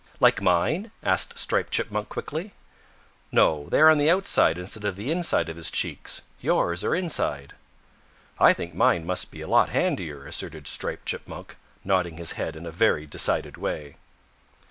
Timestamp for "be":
9.29-9.41